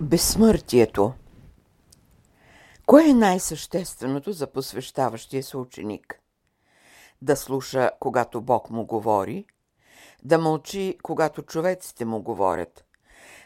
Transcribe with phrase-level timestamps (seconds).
[0.00, 1.12] Безсмъртието
[2.86, 6.20] Кое е най-същественото за посвещаващия се ученик?
[7.22, 9.46] Да слуша, когато Бог му говори,
[10.24, 12.84] да мълчи, когато човеците му говорят,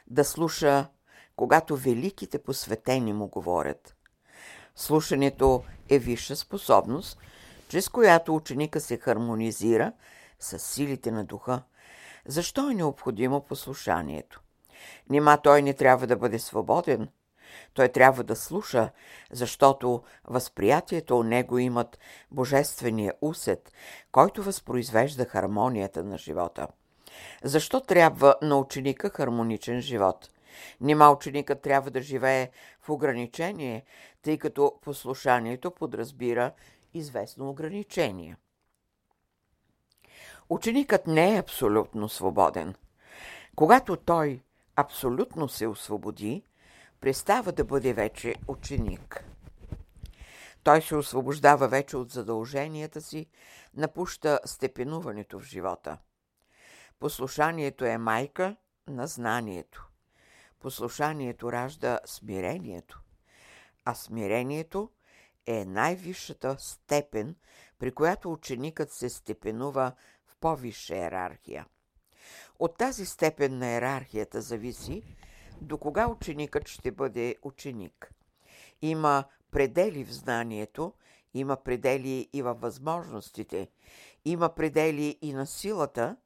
[0.07, 0.89] да слуша,
[1.37, 3.97] когато великите посветени му говорят.
[4.77, 7.19] Слушането е висша способност,
[7.69, 9.93] чрез която ученика се хармонизира
[10.41, 11.63] с силите на духа.
[12.27, 14.43] Защо е необходимо послушанието?
[15.11, 17.09] Нима той не трябва да бъде свободен.
[17.75, 18.91] Той трябва да слуша,
[19.31, 21.99] защото възприятието у него имат
[22.31, 23.73] божествения усет,
[24.13, 26.69] който възпроизвежда хармонията на живота.
[27.45, 30.31] Защо трябва на ученика хармоничен живот?
[30.81, 33.85] Нима ученикът трябва да живее в ограничение,
[34.23, 36.53] тъй като послушанието подразбира
[36.95, 38.37] известно ограничение.
[40.49, 42.75] Ученикът не е абсолютно свободен.
[43.57, 44.43] Когато той
[44.79, 46.43] абсолютно се освободи,
[47.01, 49.25] престава да бъде вече ученик.
[50.63, 53.27] Той се освобождава вече от задълженията си,
[53.75, 55.99] напуща степенуването в живота.
[56.99, 58.57] Послушанието е майка
[58.89, 59.89] на знанието.
[60.61, 63.01] Послушанието ражда смирението,
[63.85, 64.91] а смирението
[65.47, 67.37] е най-висшата степен,
[67.79, 69.93] при която ученикът се степенува
[70.27, 71.67] в по-висша иерархия–
[72.59, 75.03] от тази степен на иерархията зависи
[75.61, 78.13] до кога ученикът ще бъде ученик.
[78.83, 80.93] Има предели в знанието,
[81.35, 83.69] има предели и във възможностите,
[84.25, 86.17] има предели и на силата,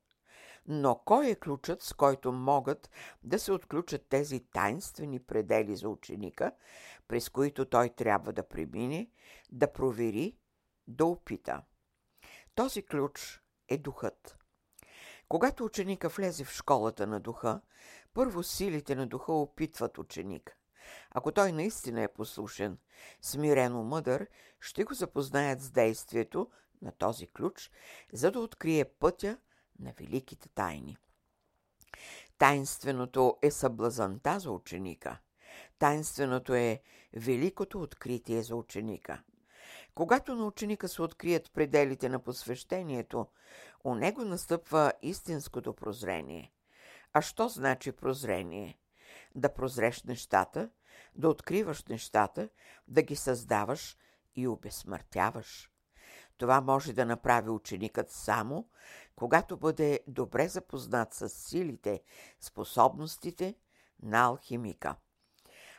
[0.67, 2.91] но кой е ключът, с който могат
[3.23, 6.53] да се отключат тези тайнствени предели за ученика,
[7.09, 9.11] през които той трябва да премине,
[9.51, 10.37] да провери,
[10.89, 11.63] да опита?
[12.55, 14.42] Този ключ е духът.
[15.33, 17.61] Когато ученика влезе в школата на духа,
[18.15, 20.55] първо силите на духа опитват ученика.
[21.11, 22.79] Ако той наистина е послушен,
[23.23, 24.27] смирено мъдър,
[24.61, 26.51] ще го запознаят с действието
[26.83, 27.71] на този ключ,
[28.13, 29.39] за да открие пътя
[29.79, 30.97] на великите тайни.
[32.39, 35.19] Тайнственото е съблазанта за ученика.
[35.79, 39.23] Тайнственото е великото откритие за ученика.
[39.95, 43.27] Когато на ученика се открият пределите на посвещението,
[43.85, 46.53] у него настъпва истинското прозрение.
[47.13, 48.79] А що значи прозрение?
[49.35, 50.71] Да прозреш нещата,
[51.15, 52.49] да откриваш нещата,
[52.89, 53.97] да ги създаваш
[54.37, 55.71] и обезсмъртяваш.
[56.39, 58.69] Това може да направи ученикът само,
[59.17, 62.03] когато бъде добре запознат с силите,
[62.41, 63.55] способностите
[64.03, 64.97] на алхимика.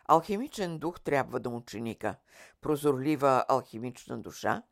[0.06, 2.16] Алхимичен дух трябва да ученика,
[2.62, 4.64] прозорлива алхимична душа,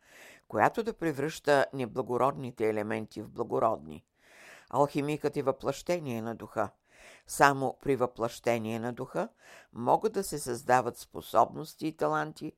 [0.48, 4.04] която да превръща неблагородните елементи в благородни.
[4.70, 6.70] Алхимикът е въплъщение на духа.
[7.28, 9.30] Само при въплъщение на духа
[9.74, 12.54] могат да се създават способности и таланти,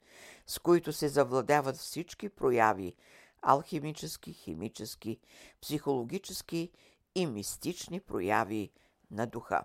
[0.48, 2.96] с които се завладяват всички прояви
[3.42, 5.20] алхимически, химически,
[5.62, 6.72] психологически
[7.16, 8.72] и мистични прояви
[9.12, 9.64] на духа.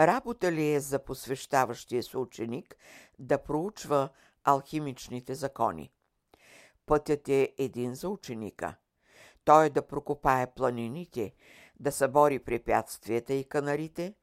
[0.00, 2.76] Работа ли е за посвещаващия се ученик
[3.18, 4.08] да проучва
[4.44, 5.90] алхимичните закони?
[6.86, 8.74] Пътят е един за ученика.
[9.44, 11.34] Той е да прокопае планините,
[11.80, 14.14] да събори препятствията и канарите,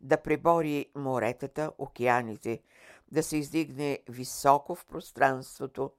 [0.00, 2.62] да пребори моретата, океаните,
[3.12, 5.92] да се издигне високо в пространството,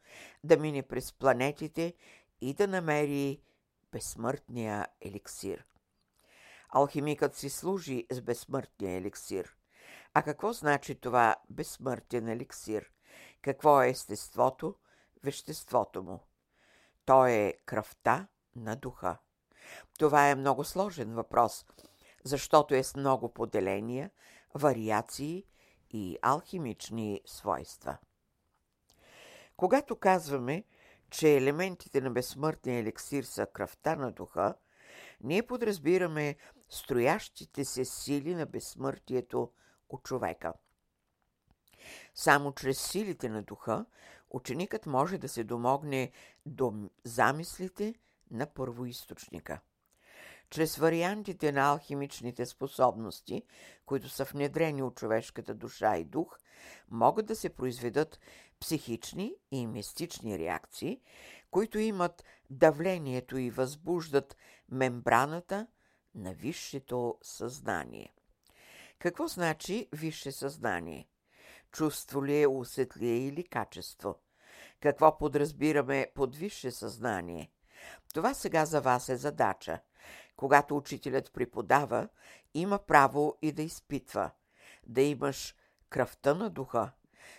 [0.44, 1.94] да мине през планетите
[2.42, 3.42] и да намери
[3.92, 5.66] безсмъртния еликсир.
[6.70, 9.56] Алхимикът си служи с безсмъртния еликсир.
[10.14, 12.92] А какво значи това безсмъртен еликсир?
[13.42, 14.76] Какво е естеството,
[15.24, 16.20] веществото му?
[17.06, 19.18] То е кръвта на духа.
[20.00, 21.66] Това е много сложен въпрос,
[22.24, 24.12] защото е с много поделения,
[24.56, 25.46] вариации
[25.90, 27.98] и алхимични свойства.
[29.58, 30.64] Когато казваме,
[31.10, 34.56] че елементите на безсмъртния еликсир са кръвта на духа,
[35.22, 36.36] ние подразбираме
[36.70, 39.52] строящите се сили на безсмъртието
[39.90, 40.54] от човека.
[42.16, 43.86] Само чрез силите на духа
[44.30, 46.12] ученикът може да се домогне
[46.46, 47.96] до замислите
[48.32, 49.60] на първоисточника.
[50.50, 53.44] Чрез вариантите на алхимичните способности,
[53.86, 56.38] които са внедрени от човешката душа и дух,
[56.90, 58.20] могат да се произведат
[58.60, 61.02] психични и мистични реакции,
[61.52, 64.38] които имат давлението и възбуждат
[64.70, 65.68] мембраната
[66.16, 68.14] на висшето съзнание.
[69.00, 71.08] Какво значи висше съзнание?
[71.72, 74.16] Чувство ли е, усет ли е или качество?
[74.80, 77.52] Какво подразбираме под висше съзнание?
[78.14, 79.80] Това сега за вас е задача.
[80.36, 82.10] Когато учителят преподава,
[82.54, 84.32] има право и да изпитва.
[84.88, 85.56] Да имаш
[85.90, 86.92] кръвта на духа,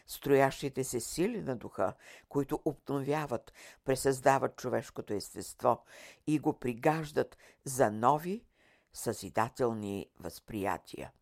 [0.06, 1.94] строящите се сили на духа,
[2.28, 3.52] които обновяват,
[3.84, 5.84] пресъздават човешкото естество
[6.26, 8.44] и го пригаждат за нови
[8.92, 11.12] съзидателни възприятия.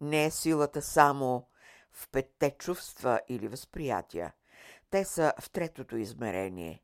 [0.00, 1.46] Не е силата само
[1.92, 4.32] в петте чувства или възприятия.
[4.90, 6.82] Те са в третото измерение.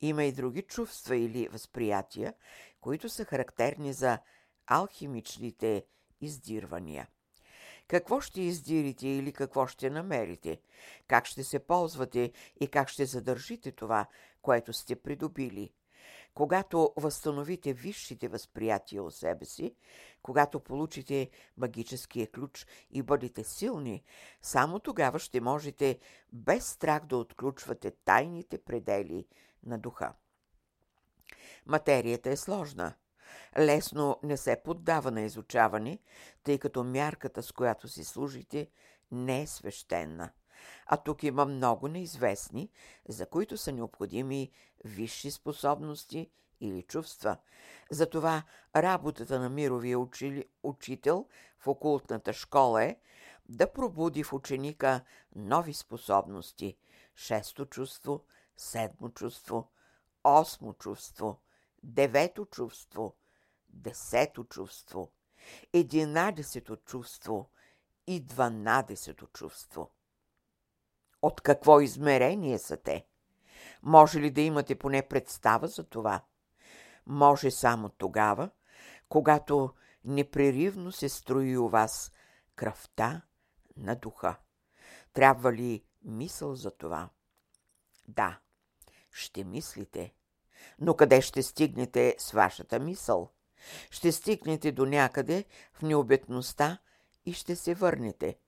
[0.00, 2.34] Има и други чувства или възприятия,
[2.80, 4.18] които са характерни за
[4.66, 5.84] алхимичните
[6.20, 7.08] издирвания.
[7.90, 10.60] Какво ще издирите или какво ще намерите?
[11.08, 14.06] Как ще се ползвате и как ще задържите това,
[14.42, 15.72] което сте придобили?
[16.34, 19.74] Когато възстановите висшите възприятия от себе си,
[20.22, 24.04] когато получите магическия ключ и бъдете силни,
[24.42, 25.98] само тогава ще можете
[26.32, 29.26] без страх да отключвате тайните предели
[29.66, 30.12] на духа.
[31.66, 32.94] Материята е сложна.
[33.58, 35.98] Лесно не се поддава на изучаване,
[36.42, 38.70] тъй като мярката, с която си служите,
[39.12, 40.30] не е свещена.
[40.86, 42.70] А тук има много неизвестни,
[43.08, 44.50] за които са необходими
[44.84, 46.30] висши способности
[46.60, 47.36] или чувства.
[47.90, 48.42] Затова
[48.76, 51.26] работата на мировия учили, учител
[51.58, 52.96] в окултната школа е
[53.48, 55.00] да пробуди в ученика
[55.36, 56.76] нови способности.
[57.14, 58.24] Шесто чувство,
[58.56, 59.68] седмо чувство,
[60.24, 61.40] осмо чувство,
[61.82, 63.14] девето чувство,
[63.72, 65.12] десето чувство,
[65.72, 67.50] единадесето чувство
[68.06, 69.90] и дванадесето чувство.
[71.22, 73.06] От какво измерение са те?
[73.82, 76.24] Може ли да имате поне представа за това?
[77.06, 78.50] Може само тогава,
[79.08, 79.74] когато
[80.04, 82.12] непреривно се строи у вас
[82.56, 83.22] кръвта
[83.76, 84.36] на духа.
[85.12, 87.10] Трябва ли мисъл за това?
[88.08, 88.40] Да,
[89.10, 90.14] ще мислите.
[90.78, 93.32] Но къде ще стигнете с вашата мисъл?
[93.90, 96.78] Ще стигнете до някъде в необетността
[97.26, 98.38] и ще се върнете.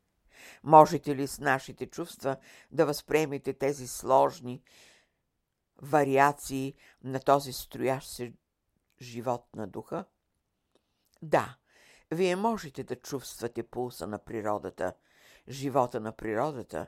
[0.63, 2.37] Можете ли с нашите чувства
[2.71, 4.63] да възприемете тези сложни
[5.83, 6.75] вариации
[7.05, 8.33] на този строящ се
[9.01, 10.05] живот на духа?
[11.23, 11.57] Да,
[12.11, 14.93] вие можете да чувствате пулса на природата,
[15.49, 16.87] живота на природата,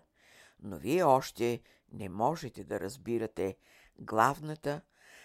[0.63, 1.63] но вие още
[1.93, 3.57] не можете да разбирате
[3.99, 4.81] главната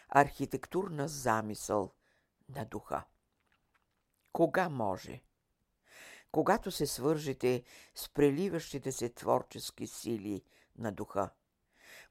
[0.10, 1.94] архитектурна замисъл
[2.50, 3.04] на духа.
[4.34, 5.22] Кога може?
[6.32, 7.64] Когато се свържете
[7.96, 10.44] с преливащите се творчески сили
[10.78, 11.30] на духа.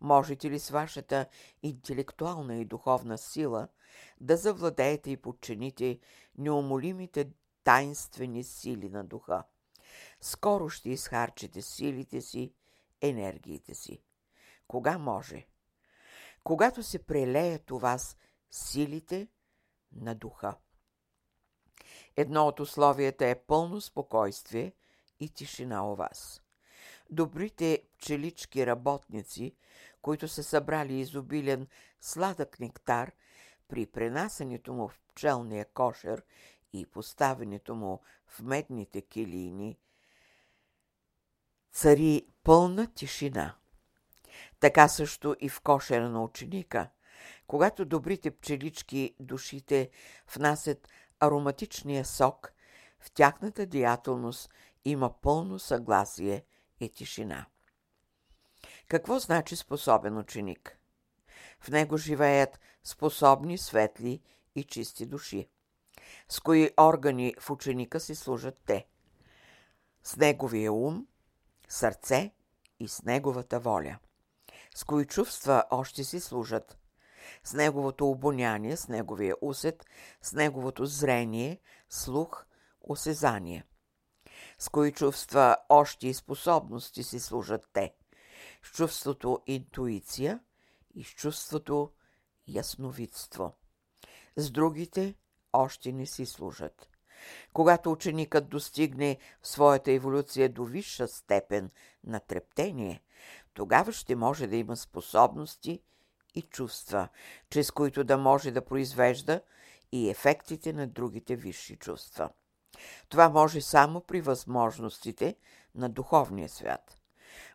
[0.01, 1.27] Можете ли с вашата
[1.63, 3.69] интелектуална и духовна сила
[4.21, 5.99] да завладеете и подчините
[6.39, 7.31] неумолимите
[7.65, 9.45] тайнствени сили на духа?
[10.21, 12.53] Скоро ще изхарчите силите си,
[13.01, 14.03] енергиите си.
[14.69, 15.47] Кога може?
[16.45, 18.17] Когато се прелеят у вас
[18.51, 19.29] силите
[19.93, 20.57] на духа.
[22.17, 24.73] Едно от условията е пълно спокойствие
[25.21, 26.43] и тишина у вас.
[27.11, 29.57] Добрите пчелички работници,
[30.03, 31.67] които са събрали изобилен
[32.01, 33.13] сладък нектар,
[33.69, 36.23] при пренасенето му в пчелния кошер
[36.73, 39.79] и поставянето му в медните килини,
[41.73, 43.57] цари пълна тишина.
[44.61, 46.91] Така също и в кошера на ученика.
[47.49, 49.91] Когато добрите пчелички душите
[50.35, 50.89] внасят
[51.21, 52.53] ароматичния сок,
[53.01, 54.51] в тяхната деятелност
[54.85, 56.45] има пълно съгласие
[56.81, 57.47] и тишина.
[58.89, 60.79] Какво значи способен ученик?
[61.61, 64.21] В него живеят способни, светли
[64.55, 65.49] и чисти души.
[66.29, 68.87] С кои органи в ученика си служат те?
[70.03, 71.07] С неговия ум,
[71.69, 72.33] сърце
[72.81, 73.99] и с неговата воля.
[74.75, 76.79] С кои чувства още си служат?
[77.45, 79.87] С неговото обоняние, с неговия усет,
[80.23, 82.47] с неговото зрение, слух,
[82.81, 83.65] осезание.
[84.59, 87.95] С кои чувства още и способности си служат те?
[88.63, 90.41] С чувството интуиция
[90.95, 91.93] и с чувството
[92.49, 93.53] ясновидство.
[94.37, 95.15] С другите
[95.53, 96.89] още не си служат.
[97.53, 101.71] Когато ученикът достигне в своята еволюция до висша степен
[102.05, 103.03] на трептение,
[103.55, 105.83] тогава ще може да има способности
[106.35, 107.09] и чувства,
[107.51, 109.41] чрез които да може да произвежда
[109.93, 112.31] и ефектите на другите висши чувства.
[113.09, 115.37] Това може само при възможностите
[115.75, 116.99] на духовния свят.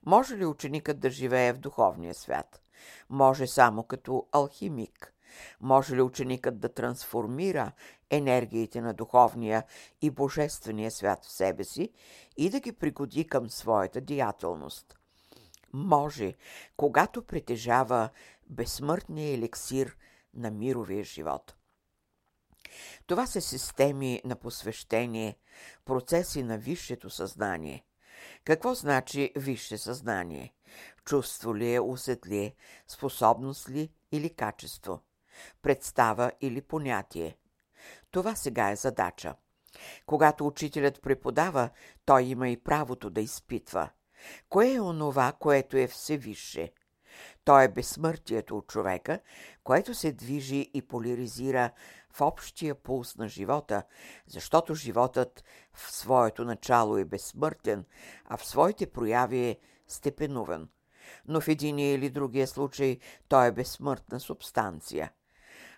[0.06, 2.62] Може ли ученикът да живее в духовния свят?
[3.10, 5.14] Може само като алхимик.
[5.62, 7.72] Може ли ученикът да трансформира
[8.10, 9.64] енергиите на духовния
[10.02, 11.90] и божествения свят в себе си
[12.38, 14.98] и да ги пригоди към своята деятелност?
[15.74, 16.34] Може,
[16.78, 18.10] когато притежава
[18.50, 19.98] безсмъртния еликсир
[20.34, 21.56] на мировия живот.
[23.08, 25.38] Това са системи на посвещение,
[25.86, 27.86] процеси на висшето съзнание.
[28.44, 30.54] Какво значи висше съзнание?
[31.06, 32.56] Чувство ли е, усет ли е,
[32.88, 35.02] способност ли или качество?
[35.62, 37.38] Представа или понятие?
[38.12, 39.36] Това сега е задача.
[40.06, 41.70] Когато учителят преподава,
[42.06, 43.90] той има и правото да изпитва.
[44.50, 46.72] Кое е онова, което е всевисше?
[47.46, 49.20] То е безсмъртието от човека,
[49.64, 51.72] което се движи и поляризира
[52.14, 53.84] в общия пулс на живота,
[54.28, 57.86] защото животът в своето начало е безсмъртен,
[58.26, 59.58] а в своите прояви е
[59.88, 60.70] степенуван.
[61.28, 65.12] Но в единия или другия случай той е безсмъртна субстанция.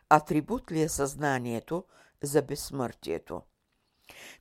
[0.10, 1.84] Атрибут ли е съзнанието
[2.24, 3.41] за безсмъртието?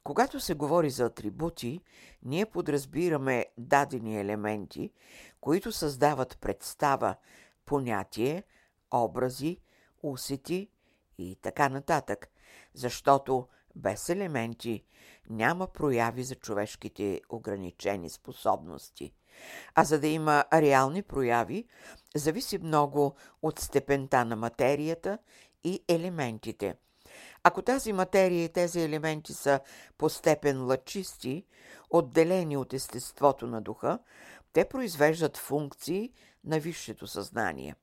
[0.05, 1.81] Когато се говори за атрибути,
[2.23, 4.91] ние подразбираме дадени елементи,
[5.41, 7.17] които създават представа,
[7.67, 8.43] понятие,
[8.95, 9.61] образи,
[10.03, 10.69] усети
[11.19, 12.29] и така нататък,
[12.75, 14.85] защото без елементи
[15.31, 19.13] няма прояви за човешките ограничени способности.
[19.75, 21.65] А за да има реални прояви,
[22.17, 25.19] зависи много от степента на материята
[25.65, 26.77] и елементите.
[27.47, 29.61] Ако тази материя и тези елементи са
[29.99, 31.47] по степен лъчисти,
[31.91, 33.99] отделени от естеството на духа,
[34.53, 36.13] те произвеждат функции
[36.45, 37.75] на висшето съзнание.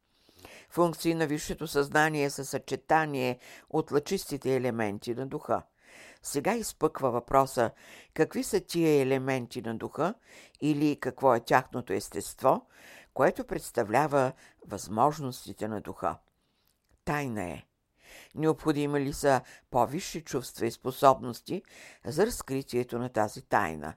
[0.70, 3.40] Функции на висшето съзнание са съчетание
[3.70, 5.64] от лъчистите елементи на духа.
[6.24, 7.72] Сега изпъква въпроса
[8.14, 10.14] какви са тия елементи на духа
[10.62, 12.68] или какво е тяхното естество,
[13.14, 14.32] което представлява
[14.68, 16.18] възможностите на духа.
[17.06, 17.64] Тайна е.
[18.36, 21.64] Необходими ли са по-висши чувства и способности
[22.06, 23.94] за разкритието на тази тайна?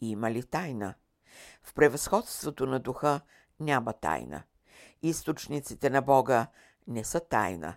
[0.00, 0.94] Има ли тайна?
[1.62, 3.20] В превъзходството на духа
[3.60, 4.42] няма тайна.
[5.02, 6.46] Източниците на Бога
[6.86, 7.76] не са тайна.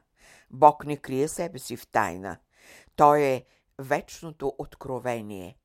[0.51, 2.37] Бог не крие себе си в тайна.
[2.95, 3.45] Той е
[3.79, 5.57] вечното откровение.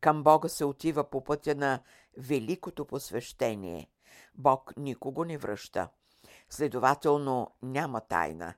[0.00, 1.80] Към Бога се отива по пътя на
[2.18, 3.90] великото посвещение.
[4.34, 5.88] Бог никого не връща.
[6.50, 8.54] Следователно няма тайна.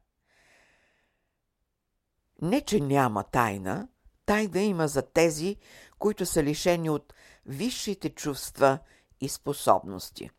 [2.42, 3.88] Не, че няма тайна,
[4.26, 5.56] тайна има за тези,
[5.98, 7.14] които са лишени от
[7.46, 8.78] висшите чувства
[9.20, 10.30] и способности.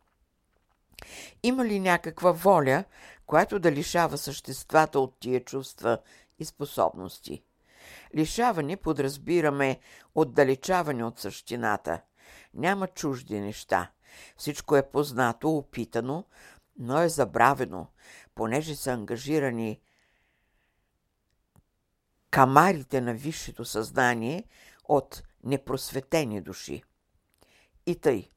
[1.42, 2.84] Има ли някаква воля,
[3.26, 5.98] която да лишава съществата от тия чувства
[6.38, 7.42] и способности?
[8.14, 9.78] Лишаване подразбираме
[10.14, 12.00] отдалечаване от същината.
[12.54, 13.90] Няма чужди неща.
[14.36, 16.24] Всичко е познато, опитано,
[16.78, 17.86] но е забравено,
[18.34, 19.80] понеже са ангажирани
[22.36, 24.44] камарите на висшето съзнание
[24.84, 26.82] от непросветени души.
[27.86, 28.30] И тъй,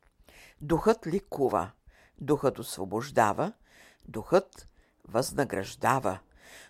[0.62, 1.72] духът ликува,
[2.22, 3.54] духът освобождава,
[4.08, 4.68] духът
[5.08, 6.20] възнаграждава,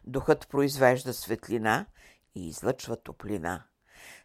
[0.04, 1.86] духът произвежда светлина
[2.36, 3.64] и излъчва топлина.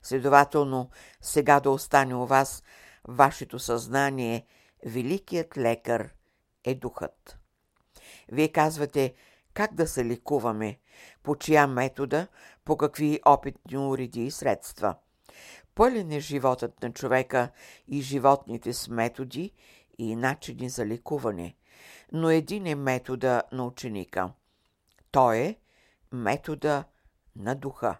[0.02, 2.62] Следователно, сега да остане у вас
[3.08, 4.46] вашето съзнание,
[4.86, 6.14] великият лекар
[6.64, 7.38] е духът.
[8.28, 9.14] Вие казвате,
[9.54, 10.78] как да се лекуваме,
[11.22, 12.26] по чия метода,
[12.64, 14.94] по какви опитни уреди и средства.
[15.74, 17.50] Пълен е животът на човека
[17.88, 19.52] и животните с методи
[19.98, 21.56] и начини за лекуване,
[22.12, 24.32] но един е метода на ученика.
[25.10, 25.56] Той е
[26.12, 26.84] метода
[27.36, 27.98] на духа.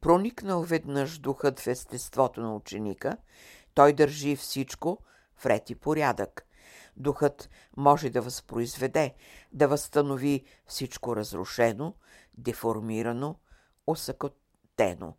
[0.00, 3.16] Проникнал веднъж духът в естеството на ученика,
[3.74, 4.98] той държи всичко
[5.36, 6.46] в ред и порядък.
[6.96, 9.14] Духът може да възпроизведе,
[9.52, 11.94] да възстанови всичко разрушено,
[12.38, 13.36] деформирано,
[13.86, 15.14] осъкотено.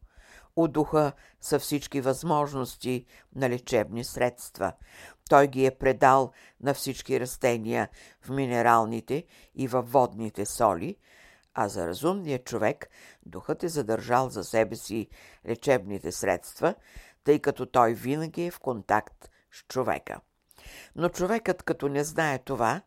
[0.55, 3.05] У духа са всички възможности
[3.35, 4.73] на лечебни средства.
[5.29, 7.89] Той ги е предал на всички растения
[8.21, 9.23] в минералните
[9.55, 10.97] и във водните соли,
[11.53, 12.89] а за разумния човек
[13.25, 15.07] духът е задържал за себе си
[15.47, 16.75] лечебните средства,
[17.23, 20.19] тъй като той винаги е в контакт с човека.
[20.95, 22.81] Но човекът, като не знае това,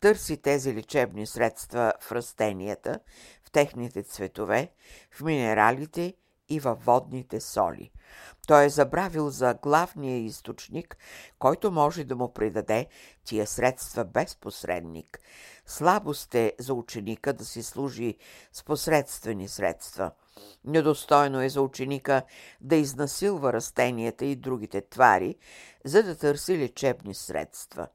[0.00, 3.00] търси тези лечебни средства в растенията,
[3.52, 4.72] техните цветове,
[5.10, 6.14] в минералите
[6.48, 7.90] и във водните соли.
[8.46, 10.96] Той е забравил за главния източник,
[11.38, 12.86] който може да му придаде
[13.24, 15.20] тия средства без посредник.
[15.66, 18.16] Слабост е за ученика да си служи
[18.52, 20.10] с посредствени средства.
[20.64, 22.22] Недостойно е за ученика
[22.60, 25.36] да изнасилва растенията и другите твари,
[25.84, 27.86] за да търси лечебни средства.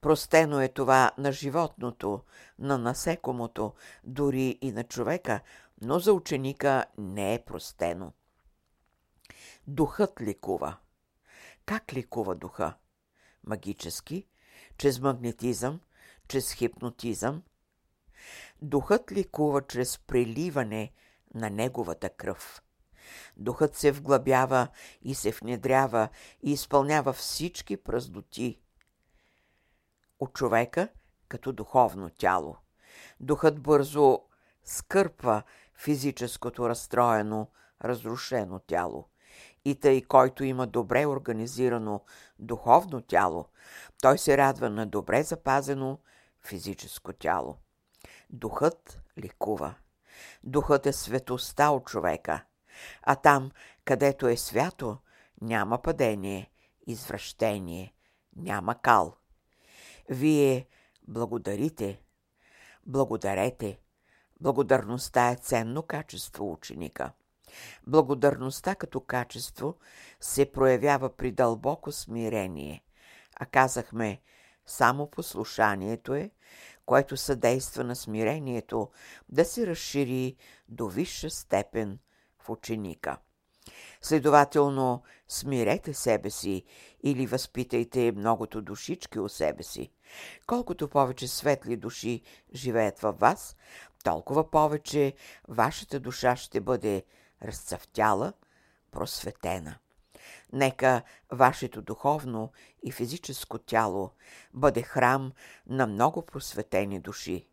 [0.00, 2.22] Простено е това на животното,
[2.58, 5.40] на насекомото, дори и на човека,
[5.82, 8.12] но за ученика не е простено.
[9.66, 10.76] Духът ликува.
[11.66, 12.74] Как ликува духа?
[13.46, 14.26] Магически,
[14.78, 15.80] чрез магнетизъм,
[16.28, 17.42] чрез хипнотизъм.
[18.62, 20.92] Духът ликува чрез преливане
[21.34, 22.62] на неговата кръв.
[23.36, 24.68] Духът се вглъбява
[25.02, 26.08] и се внедрява
[26.42, 28.60] и изпълнява всички празноти
[30.20, 30.88] от човека
[31.28, 32.56] като духовно тяло.
[33.20, 34.20] Духът бързо
[34.64, 35.42] скърпва
[35.74, 37.48] физическото разстроено,
[37.84, 39.08] разрушено тяло.
[39.64, 42.00] И тъй, който има добре организирано
[42.38, 43.46] духовно тяло,
[44.02, 45.98] той се радва на добре запазено
[46.40, 47.56] физическо тяло.
[48.30, 49.74] Духът ликува.
[50.44, 52.44] Духът е светостта от човека,
[53.02, 53.50] а там,
[53.84, 54.98] където е свято,
[55.40, 56.50] няма падение,
[56.86, 57.94] извращение,
[58.36, 59.16] няма кал.
[60.10, 60.66] Вие
[61.08, 62.00] благодарите,
[62.86, 63.80] благодарете.
[64.40, 67.12] Благодарността е ценно качество ученика.
[67.86, 69.76] Благодарността като качество
[70.20, 72.84] се проявява при дълбоко смирение,
[73.36, 74.20] а казахме,
[74.66, 76.30] само послушанието е,
[76.86, 78.90] което съдейства на смирението
[79.28, 80.36] да се разшири
[80.68, 81.98] до висша степен
[82.38, 83.18] в ученика.
[84.02, 86.64] Следователно, смирете себе си
[87.02, 89.90] или възпитайте многото душички у себе си.
[90.46, 92.22] Колкото повече светли души
[92.54, 93.56] живеят във вас,
[94.04, 95.14] толкова повече
[95.48, 97.04] вашата душа ще бъде
[97.42, 98.32] разцъфтяла,
[98.90, 99.78] просветена.
[100.52, 101.02] Нека
[101.32, 102.52] вашето духовно
[102.82, 104.10] и физическо тяло
[104.54, 105.32] бъде храм
[105.66, 107.46] на много просветени души.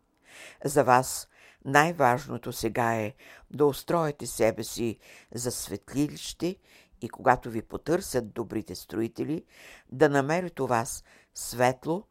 [0.65, 1.27] За вас
[1.67, 3.13] най-важното сега е
[3.51, 4.99] да устроите себе си
[5.35, 6.55] за светлилище
[7.01, 9.45] и когато ви потърсят добрите строители,
[9.91, 12.03] да намерят у вас светло,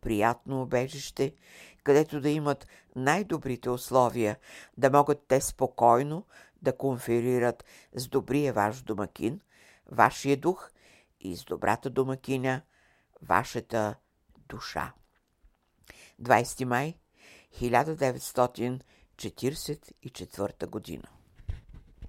[0.00, 1.34] приятно обежище,
[1.84, 4.36] където да имат най-добрите условия,
[4.76, 6.26] да могат те спокойно
[6.62, 7.64] да конферират
[7.94, 9.40] с добрия ваш домакин,
[9.90, 10.70] вашия дух
[11.20, 12.62] и с добрата домакиня,
[13.22, 13.94] вашата
[14.48, 14.92] душа.
[16.22, 16.98] 20 май
[19.20, 21.08] 1944 година